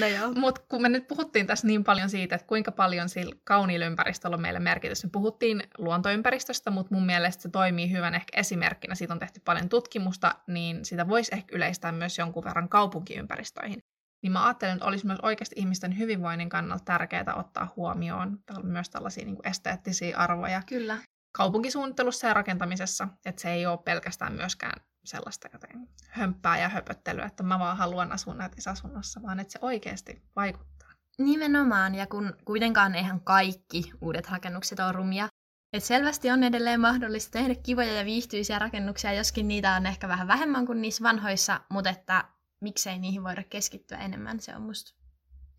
[0.00, 0.32] no joo.
[0.32, 4.34] Mutta kun me nyt puhuttiin tässä niin paljon siitä, että kuinka paljon sillä kauniilla ympäristöllä
[4.34, 5.04] on meille merkitys.
[5.04, 8.94] Me puhuttiin luontoympäristöstä, mutta mun mielestä se toimii hyvän ehkä esimerkkinä.
[8.94, 13.78] Siitä on tehty paljon tutkimusta, niin sitä voisi ehkä yleistää myös jonkun verran kaupunkiympäristöihin.
[14.22, 19.24] Niin mä ajattelen, että olisi myös oikeasti ihmisten hyvinvoinnin kannalta tärkeää ottaa huomioon myös tällaisia
[19.24, 20.98] niin kuin esteettisiä arvoja Kyllä.
[21.32, 27.42] Kaupunkisuunnittelussa ja rakentamisessa, että se ei ole pelkästään myöskään sellaista joten hömppää ja höpöttelyä, että
[27.42, 30.92] mä vaan haluan asua nätissä asunnossa, vaan että se oikeasti vaikuttaa.
[31.18, 35.28] Nimenomaan, ja kun kuitenkaan eihän kaikki uudet rakennukset ole rumia.
[35.72, 40.28] Et selvästi on edelleen mahdollista tehdä kivoja ja viihtyisiä rakennuksia, joskin niitä on ehkä vähän
[40.28, 42.24] vähemmän kuin niissä vanhoissa, mutta että
[42.60, 44.94] miksei niihin voida keskittyä enemmän, se on musta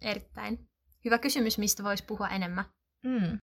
[0.01, 0.69] erittäin
[1.05, 2.65] hyvä kysymys, mistä voisi puhua enemmän.
[3.05, 3.37] Mm.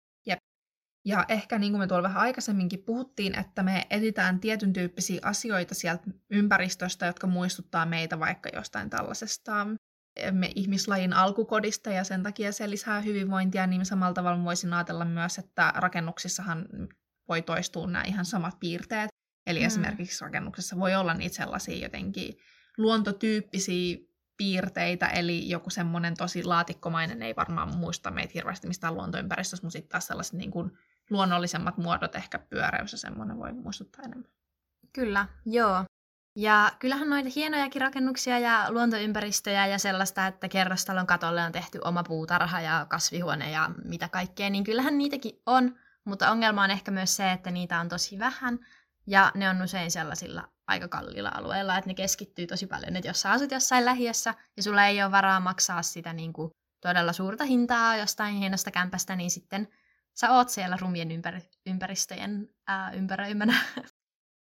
[1.04, 5.74] Ja ehkä niin kuin me tuolla vähän aikaisemminkin puhuttiin, että me etsitään tietyn tyyppisiä asioita
[5.74, 9.66] sieltä ympäristöstä, jotka muistuttaa meitä vaikka jostain tällaisesta
[10.30, 15.38] me ihmislajin alkukodista ja sen takia se lisää hyvinvointia, niin samalla tavalla voisin ajatella myös,
[15.38, 16.66] että rakennuksissahan
[17.28, 19.10] voi toistua nämä ihan samat piirteet.
[19.46, 19.66] Eli mm.
[19.66, 22.38] esimerkiksi rakennuksessa voi olla niitä sellaisia jotenkin
[22.78, 23.96] luontotyyppisiä
[24.36, 29.90] piirteitä, eli joku semmoinen tosi laatikkomainen ei varmaan muista meitä hirveästi mistään luontoympäristössä, mutta sitten
[29.90, 30.72] taas sellaiset niin kuin
[31.12, 34.30] luonnollisemmat muodot, ehkä pyöreys ja semmoinen voi muistuttaa enemmän.
[34.92, 35.84] Kyllä, joo.
[36.36, 42.02] Ja kyllähän noita hienojakin rakennuksia ja luontoympäristöjä ja sellaista, että kerrostalon katolle on tehty oma
[42.02, 47.16] puutarha ja kasvihuone ja mitä kaikkea, niin kyllähän niitäkin on, mutta ongelma on ehkä myös
[47.16, 48.58] se, että niitä on tosi vähän
[49.06, 53.20] ja ne on usein sellaisilla aika kalliilla alueilla, että ne keskittyy tosi paljon, että jos
[53.20, 57.44] sä asut jossain lähiössä ja sulla ei ole varaa maksaa sitä niin kuin todella suurta
[57.44, 59.68] hintaa jostain hienosta kämpästä, niin sitten
[60.14, 63.54] sä oot siellä rumien ympäri- ympäristöjen ää, ympäröimänä.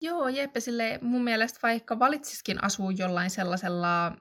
[0.03, 4.17] Joo, Jeppe, sille mun mielestä vaikka valitsiskin asua jollain sellaisella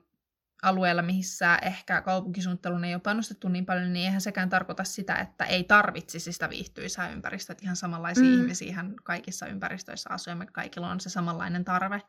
[0.63, 5.45] alueella, missä ehkä kaupunkisuunnitteluun ei ole panostettu niin paljon, niin eihän sekään tarkoita sitä, että
[5.45, 7.51] ei tarvitsisi sitä viihtyisää ympäristöä.
[7.53, 8.33] Että Ihan samanlaisia Mm.
[8.41, 12.01] ihmisiä kaikissa ympäristöissä asuu, ja me kaikilla on se samanlainen tarve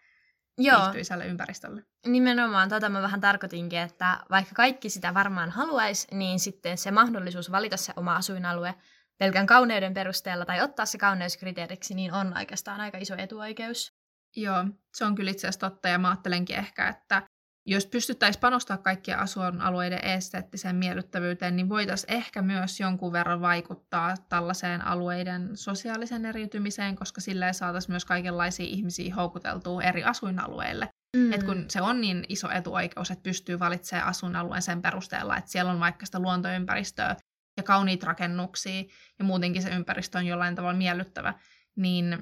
[0.59, 1.85] Joo, viihtyisälle ympäristölle.
[2.07, 7.50] Nimenomaan, tota mä vähän tarkoitinkin, että vaikka kaikki sitä varmaan haluaisi, niin sitten se mahdollisuus
[7.53, 8.74] valita se oma asuinalue
[9.20, 13.92] pelkän kauneuden perusteella tai ottaa se kauneuskriteeriksi, niin on oikeastaan aika iso etuoikeus.
[14.37, 17.22] Joo, se on kyllä itse asiassa totta, ja mä ajattelenkin ehkä, että
[17.66, 24.87] jos pystyttäisiin panostaa kaikkien asuinalueiden esteettiseen miellyttävyyteen, niin voitaisiin ehkä myös jonkun verran vaikuttaa tällaiseen
[24.87, 30.88] alueiden sosiaalisen eriytymiseen, koska sillä saataisiin myös kaikenlaisia ihmisiä houkuteltua eri asuinalueille.
[31.16, 31.33] Mm.
[31.33, 35.72] Et kun se on niin iso etuoikeus, että pystyy valitsemaan asuinalueen sen perusteella, että siellä
[35.72, 37.16] on vaikka sitä luontoympäristöä
[37.61, 38.85] ja kauniita rakennuksia,
[39.18, 41.35] ja muutenkin se ympäristö on jollain tavalla miellyttävä,
[41.77, 42.18] niin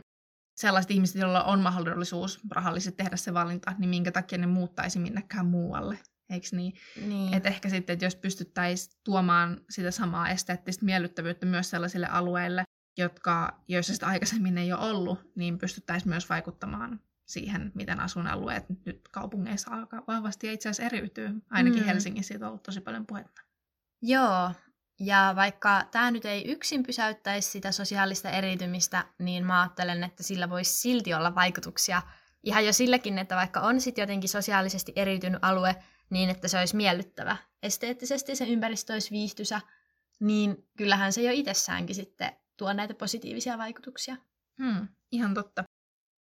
[0.57, 5.47] sellaiset ihmiset, joilla on mahdollisuus rahallisesti tehdä se valinta, niin minkä takia ne muuttaisi minnekään
[5.47, 5.99] muualle,
[6.31, 6.73] eikö niin?
[7.07, 7.35] niin.
[7.35, 12.65] Et ehkä sitten, että jos pystyttäisiin tuomaan sitä samaa esteettistä miellyttävyyttä myös sellaisille alueille,
[12.99, 19.09] jotka, joissa sitä aikaisemmin ei ole ollut, niin pystyttäisiin myös vaikuttamaan siihen, miten asuinalueet nyt
[19.11, 21.31] kaupungeissa alkaa vahvasti ja itse asiassa eriytyy.
[21.51, 21.87] Ainakin mm.
[21.87, 23.43] Helsingissä siitä on ollut tosi paljon puhetta.
[24.03, 24.53] Joo,
[25.01, 30.51] ja vaikka tämä nyt ei yksin pysäyttäisi sitä sosiaalista eriytymistä, niin mä ajattelen, että sillä
[30.51, 32.03] voisi silti olla vaikutuksia.
[32.43, 35.77] Ihan jo silläkin, että vaikka on sitten jotenkin sosiaalisesti eriytynyt alue,
[36.11, 39.61] niin että se olisi miellyttävä esteettisesti, se ympäristö olisi viihtysä,
[40.21, 44.17] niin kyllähän se jo itsessäänkin sitten tuo näitä positiivisia vaikutuksia.
[44.63, 45.65] Hmm, ihan totta.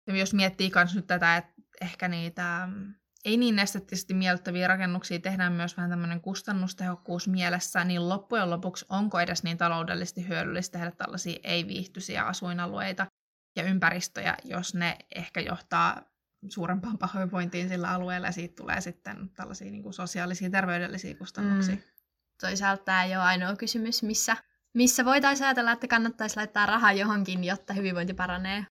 [0.08, 2.94] Ja jos miettii myös nyt tätä, että ehkä niitä mm,
[3.26, 9.20] ei niin esteettisesti miellyttäviä rakennuksia tehdään myös vähän tämmöinen kustannustehokkuus mielessä, niin loppujen lopuksi onko
[9.20, 13.08] edes niin taloudellisesti hyödyllistä tehdä tällaisia ei-viihtyisiä asuinalueita
[13.56, 16.02] ja ympäristöjä, jos ne ehkä johtaa
[16.50, 21.76] suurempaan pahoinvointiin sillä alueella ja siitä tulee sitten tällaisia niin kuin sosiaalisia terveydellisiä kustannuksia.
[21.76, 21.82] Mm.
[22.42, 24.38] Toisaalta tämä ei ole ainoa kysymys, missä,
[24.74, 28.66] missä voitaisiin ajatella, että kannattaisi laittaa rahaa johonkin, jotta hyvinvointi paranee,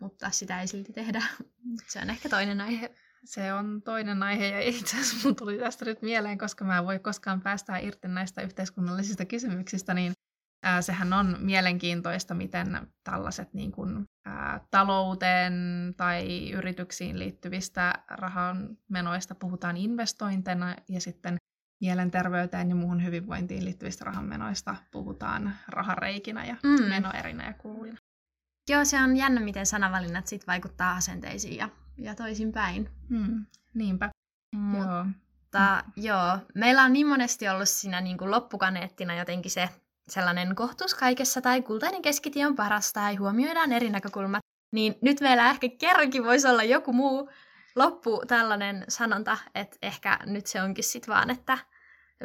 [0.00, 1.22] mutta sitä ei silti tehdä.
[1.88, 2.94] Se on ehkä toinen aihe.
[3.26, 6.84] Se on toinen aihe ja itse asiassa mun tuli tästä nyt mieleen, koska mä en
[6.84, 10.12] voi koskaan päästää irti näistä yhteiskunnallisista kysymyksistä, niin
[10.62, 15.54] ää, sehän on mielenkiintoista, miten tällaiset niin kuin, ää, talouteen
[15.96, 21.36] tai yrityksiin liittyvistä rahan menoista puhutaan investointeina ja sitten
[21.80, 26.84] mielenterveyteen ja muuhun hyvinvointiin liittyvistä rahanmenoista puhutaan rahareikinä ja Mm.
[26.88, 27.98] menoerinä ja kuluina.
[28.70, 32.90] Joo, se on jännä, miten sanavalinnat sit vaikuttaa asenteisiin ja ja toisinpäin.
[33.08, 33.46] Hmm.
[33.74, 34.10] Niinpä.
[34.56, 36.14] Mutta Joo.
[36.16, 39.68] joo, meillä on niin monesti ollut siinä niin kuin loppukaneettina jotenkin se
[40.08, 44.40] sellainen kohtuus kaikessa tai kultainen keskitie on paras tai huomioidaan eri näkökulmat.
[44.72, 47.30] Niin nyt meillä ehkä kerrankin voisi olla joku muu
[47.76, 51.58] loppu tällainen sanonta, että ehkä nyt se onkin sitten vaan, että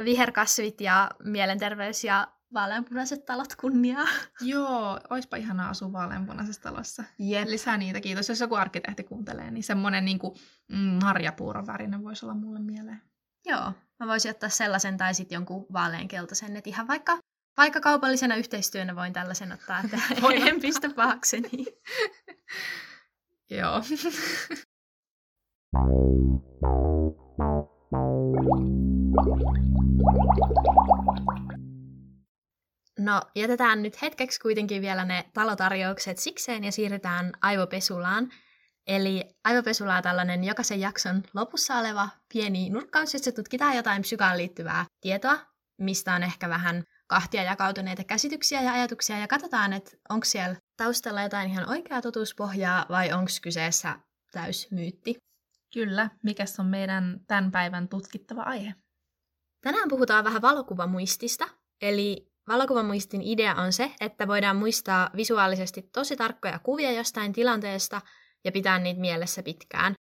[0.05, 4.07] viherkasvit ja mielenterveys ja vaaleanpunaiset talot kunniaa.
[4.41, 7.03] Joo, oispa ihanaa asua vaaleanpunaisessa talossa.
[7.19, 7.47] Jep.
[7.47, 8.29] Lisää niitä, kiitos.
[8.29, 10.35] Jos joku arkkitehti kuuntelee, niin semmoinen niin kuin,
[10.71, 13.01] mm, marjapuuron värinen voisi olla mulle mieleen.
[13.45, 17.17] Joo, mä voisin ottaa sellaisen tai sitten jonkun vaaleankeltaisen, että ihan vaikka,
[17.57, 21.65] vaikka kaupallisena yhteistyönä voin tällaisen ottaa, että Voin en pistä pahakseni.
[23.49, 23.81] Joo.
[32.99, 38.31] No, jätetään nyt hetkeksi kuitenkin vielä ne talotarjoukset sikseen ja siirrytään aivopesulaan.
[38.87, 44.85] Eli aivopesula on tällainen jokaisen jakson lopussa oleva pieni nurkkaus, jossa tutkitaan jotain psykaan liittyvää
[45.01, 45.39] tietoa,
[45.77, 51.21] mistä on ehkä vähän kahtia jakautuneita käsityksiä ja ajatuksia, ja katsotaan, että onko siellä taustalla
[51.21, 53.99] jotain ihan oikeaa totuuspohjaa vai onko kyseessä
[54.31, 55.15] täysmyytti.
[55.73, 56.09] Kyllä.
[56.23, 58.73] Mikäs on meidän tämän päivän tutkittava aihe?
[59.61, 61.47] Tänään puhutaan vähän valokuvamuistista,
[61.81, 68.01] eli valokuvamuistin idea on se, että voidaan muistaa visuaalisesti tosi tarkkoja kuvia jostain tilanteesta
[68.45, 69.93] ja pitää niitä mielessä pitkään.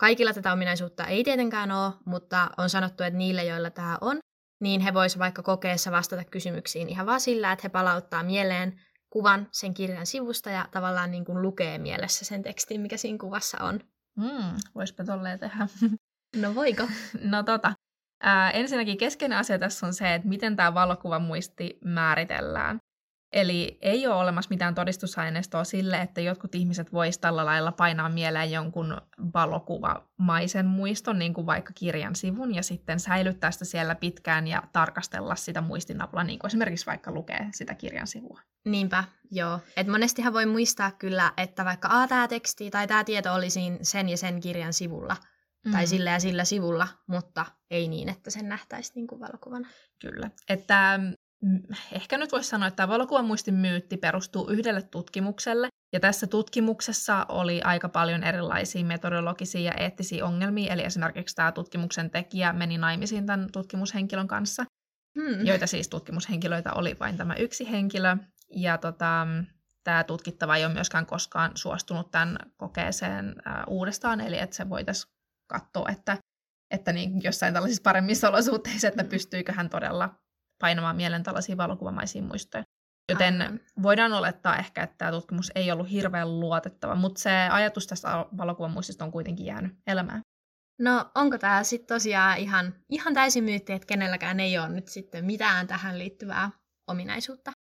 [0.00, 4.18] Kaikilla tätä ominaisuutta ei tietenkään ole, mutta on sanottu, että niille, joilla tämä on,
[4.60, 9.48] niin he voisivat vaikka kokeessa vastata kysymyksiin ihan vaan sillä, että he palauttaa mieleen kuvan
[9.52, 13.80] sen kirjan sivusta ja tavallaan niin kuin lukee mielessä sen tekstin, mikä siinä kuvassa on.
[14.16, 15.68] Mm, voispa tolleen tehdä.
[16.36, 16.82] No voiko?
[17.32, 17.72] No tota,
[18.20, 22.78] ää, ensinnäkin keskeinen asia tässä on se, että miten tämä valokuvan muisti määritellään.
[23.32, 28.52] Eli ei ole olemassa mitään todistusaineistoa sille, että jotkut ihmiset voisivat tällä lailla painaa mieleen
[28.52, 29.00] jonkun
[29.34, 35.34] valokuvamaisen muiston, niin kuin vaikka kirjan sivun, ja sitten säilyttää sitä siellä pitkään ja tarkastella
[35.34, 38.40] sitä muistinapulla, niin kuin esimerkiksi vaikka lukee sitä kirjan sivua.
[38.64, 39.60] Niinpä, joo.
[39.76, 43.48] Et monestihan voi muistaa kyllä, että vaikka tämä teksti tai tämä tieto oli
[43.82, 45.16] sen ja sen kirjan sivulla,
[45.66, 45.72] mm.
[45.72, 49.68] tai sillä ja sillä sivulla, mutta ei niin, että sen nähtäisi niin kuin valokuvana.
[50.00, 50.30] Kyllä.
[50.48, 51.00] Että
[51.42, 56.26] mm, ehkä nyt voisi sanoa, että tämä valokuvan muistin myytti perustuu yhdelle tutkimukselle, ja tässä
[56.26, 62.78] tutkimuksessa oli aika paljon erilaisia metodologisia ja eettisiä ongelmia, eli esimerkiksi tämä tutkimuksen tekijä meni
[62.78, 64.64] naimisiin tämän tutkimushenkilön kanssa,
[65.18, 65.46] Hmm.
[65.46, 68.16] joita siis tutkimushenkilöitä oli vain tämä yksi henkilö,
[68.56, 69.26] ja tota,
[69.84, 73.34] tämä tutkittava ei ole myöskään koskaan suostunut tämän kokeeseen
[73.66, 75.10] uudestaan, eli että se voitaisiin
[75.50, 76.18] katsoa, että,
[76.70, 80.14] että niin jossain tällaisissa paremmissa olosuhteissa, että pystyykö hän todella
[80.60, 82.64] painamaan mielen tällaisia valokuvamaisia muistoja.
[83.10, 83.60] Joten Aivan.
[83.82, 88.70] voidaan olettaa ehkä, että tämä tutkimus ei ollut hirveän luotettava, mutta se ajatus tästä valokuvan
[88.70, 90.20] muistista on kuitenkin jäänyt elämään.
[90.80, 95.24] No onko tämä sitten tosiaan ihan, ihan täysin myytti, että kenelläkään ei ole nyt sitten
[95.24, 96.50] mitään tähän liittyvää
[96.86, 97.52] ominaisuutta?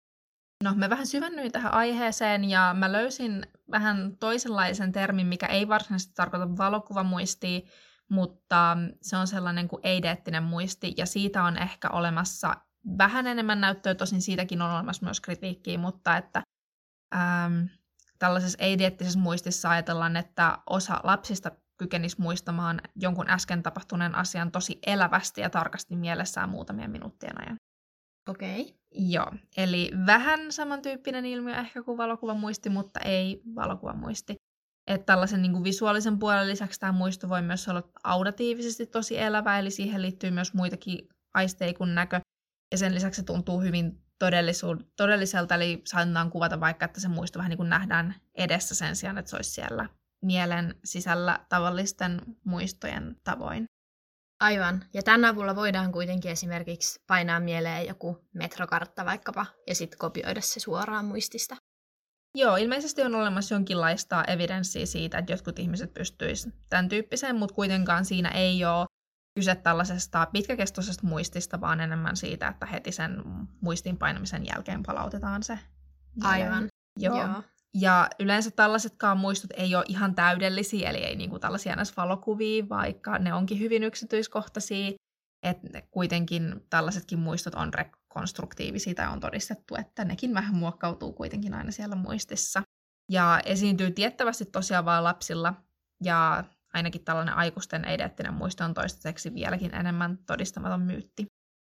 [0.63, 6.13] No, mä vähän syvennyin tähän aiheeseen ja mä löysin vähän toisenlaisen termin, mikä ei varsinaisesti
[6.15, 7.61] tarkoita valokuvamuistia,
[8.09, 12.55] mutta se on sellainen kuin eideettinen muisti ja siitä on ehkä olemassa
[12.97, 16.43] vähän enemmän näyttöä, tosin siitäkin on olemassa myös kritiikkiä, mutta että
[17.15, 17.69] äm,
[18.19, 25.41] tällaisessa eideettisessä muistissa ajatellaan, että osa lapsista kykenisi muistamaan jonkun äsken tapahtuneen asian tosi elävästi
[25.41, 27.55] ja tarkasti mielessään muutamien minuuttien ajan.
[28.29, 28.61] Okei.
[28.61, 28.78] Okay.
[28.91, 34.35] Joo, eli vähän samantyyppinen ilmiö ehkä kuin valokuvan muisti, mutta ei valokuvan muisti.
[34.87, 39.59] Että tällaisen niin kuin visuaalisen puolen lisäksi tämä muisto voi myös olla audatiivisesti tosi elävä,
[39.59, 42.19] eli siihen liittyy myös muitakin aisteja kuin näkö.
[42.71, 47.39] Ja sen lisäksi se tuntuu hyvin todellisu- todelliselta, eli saadaan kuvata vaikka, että se muisto
[47.39, 49.89] vähän niin kuin nähdään edessä sen sijaan, että se olisi siellä
[50.25, 53.65] mielen sisällä tavallisten muistojen tavoin.
[54.39, 54.83] Aivan.
[54.93, 60.59] Ja tämän avulla voidaan kuitenkin esimerkiksi painaa mieleen joku metrokartta vaikkapa ja sitten kopioida se
[60.59, 61.55] suoraan muistista.
[62.35, 68.05] Joo, ilmeisesti on olemassa jonkinlaista evidenssiä siitä, että jotkut ihmiset pystyisivät tämän tyyppiseen, mutta kuitenkaan
[68.05, 68.85] siinä ei ole
[69.35, 73.23] kyse tällaisesta pitkäkestoisesta muistista, vaan enemmän siitä, että heti sen
[73.61, 75.59] muistin painamisen jälkeen palautetaan se.
[76.23, 76.67] Aivan.
[76.99, 77.17] Joo.
[77.17, 77.43] Joo.
[77.73, 81.97] Ja yleensä tällaisetkaan muistot ei ole ihan täydellisiä, eli ei niinku tällaisia ns.
[81.97, 84.91] valokuvia, vaikka ne onkin hyvin yksityiskohtaisia.
[85.43, 91.71] Että kuitenkin tällaisetkin muistot on rekonstruktiivisia tai on todistettu, että nekin vähän muokkautuu kuitenkin aina
[91.71, 92.63] siellä muistissa.
[93.11, 95.53] Ja esiintyy tiettävästi tosiaan vain lapsilla,
[96.03, 101.25] ja ainakin tällainen aikuisten eideettinen muisto on toistaiseksi vieläkin enemmän todistamaton myytti.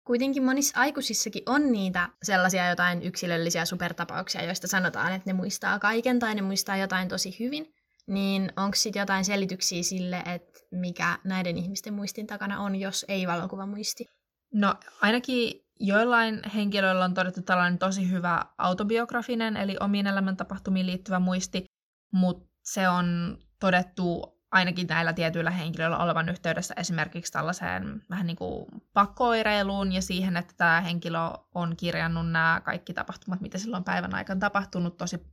[0.06, 6.18] Kuitenkin monissa aikuisissakin on niitä sellaisia jotain yksilöllisiä supertapauksia, joista sanotaan, että ne muistaa kaiken
[6.18, 7.74] tai ne muistaa jotain tosi hyvin.
[8.06, 13.26] niin onko sitten jotain selityksiä sille, että mikä näiden ihmisten muistin takana on, jos ei
[13.26, 14.06] valokuvamuisti?
[14.54, 21.64] No ainakin joillain henkilöillä on todettu tällainen tosi hyvä autobiografinen, eli omiin elämäntapahtumiin liittyvä muisti,
[22.12, 28.66] mutta se on todettu ainakin näillä tietyillä henkilöillä olevan yhteydessä esimerkiksi tällaiseen vähän niin kuin
[28.92, 31.18] pakkoireiluun ja siihen, että tämä henkilö
[31.54, 35.26] on kirjannut nämä kaikki tapahtumat, mitä silloin päivän aikana tapahtunut tosi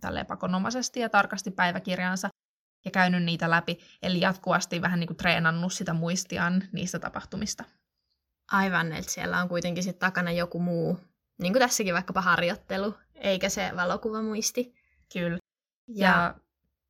[0.00, 2.28] tälleen pakonomaisesti ja tarkasti päiväkirjansa
[2.84, 7.64] ja käynyt niitä läpi, eli jatkuvasti vähän niin kuin treenannut sitä muistiaan niistä tapahtumista.
[8.52, 11.00] Aivan, että siellä on kuitenkin sit takana joku muu,
[11.38, 14.74] niin kuin tässäkin vaikkapa harjoittelu, eikä se valokuvamuisti.
[15.12, 15.38] Kyllä.
[15.88, 16.34] Ja, ja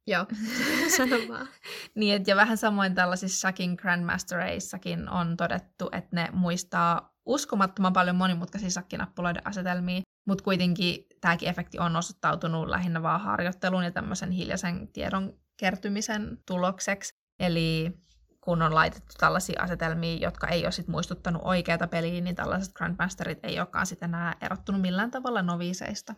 [0.07, 0.27] joo,
[0.97, 1.49] sano vaan.
[1.95, 8.17] niin, et, ja vähän samoin tällaisissa Shakin Grandmastereissakin on todettu, että ne muistaa uskomattoman paljon
[8.17, 14.89] monimutkaisia sakkinappuloiden asetelmia, mutta kuitenkin tämäkin efekti on osoittautunut lähinnä vaan harjoittelun ja tämmöisen hiljaisen
[14.89, 17.15] tiedon kertymisen tulokseksi.
[17.41, 17.93] Eli
[18.41, 23.39] kun on laitettu tällaisia asetelmia, jotka ei ole sit muistuttanut oikeata peliä, niin tällaiset Grandmasterit
[23.43, 26.15] ei olekaan sitten enää erottunut millään tavalla noviseista.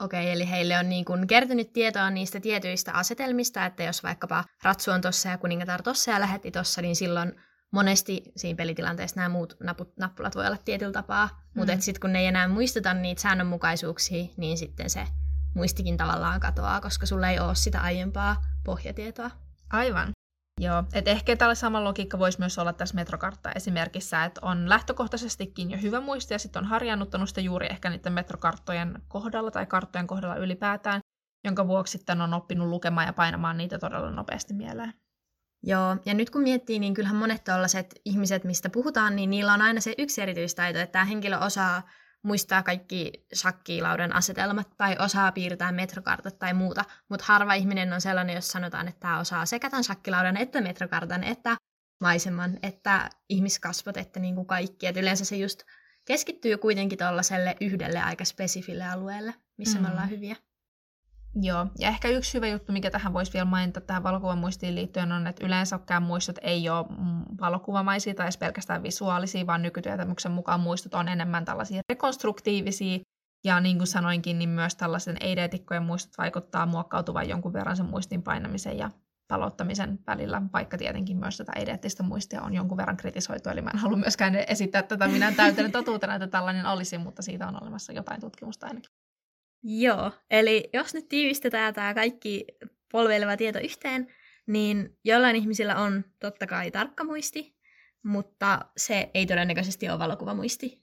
[0.00, 4.90] Okei, eli heille on niin kuin kertynyt tietoa niistä tietyistä asetelmista, että jos vaikkapa Ratsu
[4.90, 7.40] on tossa ja kuningatar tossa ja lähetti tossa, niin silloin
[7.72, 11.60] monesti siinä pelitilanteessa nämä muut naput, nappulat voi olla tietyllä tapaa, mm.
[11.60, 15.06] mutta sitten kun ne ei enää muisteta niitä säännönmukaisuuksia, niin sitten se
[15.54, 19.30] muistikin tavallaan katoaa, koska sulla ei ole sitä aiempaa pohjatietoa.
[19.70, 20.12] Aivan.
[20.60, 25.70] Joo, et ehkä tällä sama logiikka voisi myös olla tässä metrokartta esimerkissä, että on lähtökohtaisestikin
[25.70, 30.06] jo hyvä muisti ja sitten on harjannuttanut sitä juuri ehkä niiden metrokarttojen kohdalla tai karttojen
[30.06, 31.00] kohdalla ylipäätään,
[31.44, 34.94] jonka vuoksi sitten on oppinut lukemaan ja painamaan niitä todella nopeasti mieleen.
[35.62, 39.62] Joo, ja nyt kun miettii, niin kyllähän monet tällaiset ihmiset, mistä puhutaan, niin niillä on
[39.62, 41.82] aina se yksi erityistaito, että tämä henkilö osaa
[42.22, 48.34] muistaa kaikki shakkilaudan asetelmat tai osaa piirtää metrokartat tai muuta, mutta harva ihminen on sellainen,
[48.34, 51.56] jos sanotaan, että tämä osaa sekä tämän shakkilaudan että metrokartan, että
[52.00, 54.86] maiseman, että ihmiskasvot, että niin kuin kaikki.
[54.86, 55.62] Et yleensä se just
[56.04, 59.84] keskittyy kuitenkin tuollaiselle yhdelle aika spesifille alueelle, missä mm.
[59.84, 60.36] me ollaan hyviä.
[61.34, 65.12] Joo, ja ehkä yksi hyvä juttu, mikä tähän voisi vielä mainita tähän valokuvan muistiin liittyen
[65.12, 66.86] on, että yleensäkään muistot ei ole
[67.40, 72.98] valokuvamaisia tai edes pelkästään visuaalisia, vaan nykytietämyksen mukaan muistot on enemmän tällaisia rekonstruktiivisia,
[73.44, 78.22] ja niin kuin sanoinkin, niin myös tällaisen eideetikkojen muistot vaikuttaa muokkautuvan jonkun verran sen muistin
[78.22, 78.90] painamisen ja
[79.28, 83.78] palauttamisen välillä, vaikka tietenkin myös tätä eideettistä muistia on jonkun verran kritisoitu, eli mä en
[83.78, 88.20] halua myöskään esittää tätä minä täytenä totuutena, että tällainen olisi, mutta siitä on olemassa jotain
[88.20, 88.99] tutkimusta ainakin.
[89.62, 92.46] Joo, eli jos nyt tiivistetään tämä kaikki
[92.92, 94.06] polveileva tieto yhteen,
[94.46, 97.56] niin jollain ihmisillä on totta kai tarkka muisti,
[98.02, 100.82] mutta se ei todennäköisesti ole valokuvamuisti.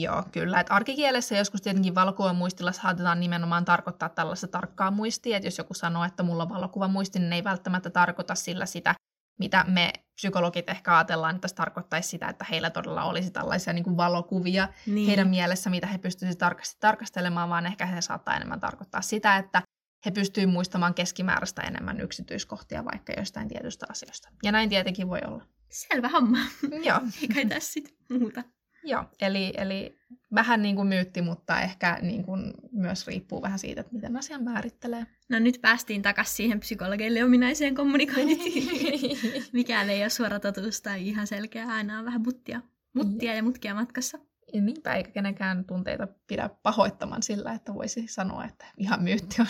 [0.00, 0.60] Joo, kyllä.
[0.60, 6.04] Et arkikielessä joskus tietenkin valokuvamuistilla saatetaan nimenomaan tarkoittaa tällaista tarkkaa muistia, että jos joku sanoo,
[6.04, 8.94] että mulla on valokuvamuisti, niin ei välttämättä tarkoita sillä sitä,
[9.42, 13.84] mitä me psykologit ehkä ajatellaan, että se tarkoittaisi sitä, että heillä todella olisi tällaisia niin
[13.84, 15.06] kuin valokuvia niin.
[15.06, 19.62] heidän mielessä, mitä he pystyisivät tarkasti tarkastelemaan, vaan ehkä he saattaa enemmän tarkoittaa sitä, että
[20.06, 24.28] he pystyvät muistamaan keskimääräistä enemmän yksityiskohtia vaikka jostain tietystä asioista.
[24.42, 25.46] Ja näin tietenkin voi olla.
[25.68, 26.38] Selvä homma.
[26.84, 27.00] Joo.
[27.22, 28.42] Eikä tässä muuta.
[28.84, 29.98] Joo, eli, eli
[30.34, 34.44] vähän niin kuin myytti, mutta ehkä niin kuin myös riippuu vähän siitä, että miten asian
[34.44, 35.06] määrittelee.
[35.28, 39.18] No nyt päästiin takaisin siihen psykologeille ominaiseen kommunikointiin.
[39.52, 42.60] Mikään ei ole suora totuus tai ihan selkeä, aina on vähän muttia,
[42.94, 44.18] muttia ja mutkia matkassa.
[44.54, 49.46] Ja niinpä, eikä kenenkään tunteita pidä pahoittamaan sillä, että voisi sanoa, että ihan myytti on.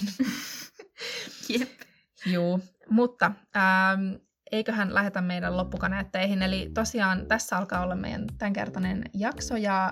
[1.48, 1.70] Jep.
[2.26, 4.14] Joo, mutta ähm,
[4.52, 6.42] eiköhän lähetä meidän loppukaneetteihin.
[6.42, 9.90] Eli tosiaan tässä alkaa olla meidän tämänkertainen jakso ja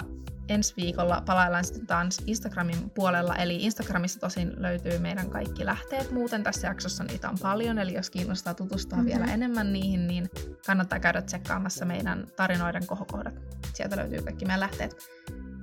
[0.48, 3.36] ensi viikolla palaillaan sitten taas Instagramin puolella.
[3.36, 6.10] Eli Instagramissa tosin löytyy meidän kaikki lähteet.
[6.10, 9.08] Muuten tässä jaksossa niitä on paljon, eli jos kiinnostaa tutustua mm-hmm.
[9.08, 10.30] vielä enemmän niihin, niin
[10.66, 13.34] kannattaa käydä tsekkaamassa meidän tarinoiden kohokohdat.
[13.74, 14.96] Sieltä löytyy kaikki meidän lähteet.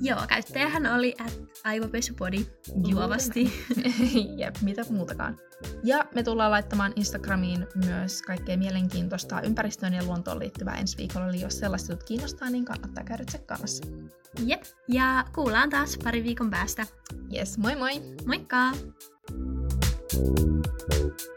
[0.01, 3.53] Joo, käyttäjähän oli at aivopesupodi luovasti.
[4.39, 5.39] Jep, mitä muutakaan.
[5.83, 11.41] Ja me tullaan laittamaan Instagramiin myös kaikkea mielenkiintoista ympäristöön ja luontoon liittyvää ensi viikolla, eli
[11.41, 13.85] jos sellaista jutut kiinnostaa, niin kannattaa käydä tsekkaamassa.
[14.45, 16.85] Jep, ja kuullaan taas pari viikon päästä.
[17.33, 18.01] Yes, moi moi!
[18.25, 18.71] Moikka!
[20.89, 21.36] thank you